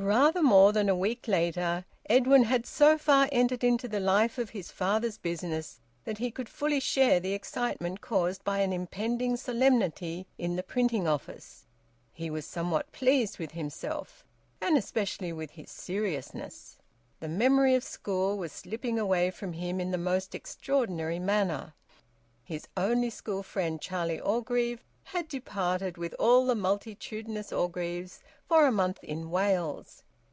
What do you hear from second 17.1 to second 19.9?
The memory of school was slipping away from him in